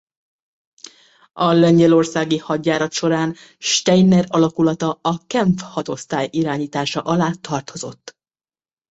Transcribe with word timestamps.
A 1.33 1.51
lengyelországi 1.51 2.37
hadjárat 2.37 2.91
során 2.91 3.35
Steiner 3.57 4.25
alakulata 4.27 4.99
a 5.01 5.25
Kempf-hadosztály 5.27 6.29
irányítása 6.31 7.01
alá 7.01 7.31
tartozott. 7.41 8.15